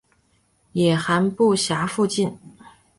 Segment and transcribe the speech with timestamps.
[0.73, 2.35] 野寒布岬附近。